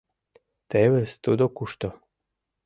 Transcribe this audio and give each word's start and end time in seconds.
Тевыс 0.69 1.11
тудо 1.23 1.45
кушто! 1.57 1.89